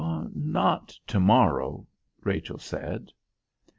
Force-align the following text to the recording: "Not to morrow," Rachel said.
"Not 0.33 0.97
to 1.05 1.19
morrow," 1.19 1.85
Rachel 2.23 2.57
said. 2.57 3.11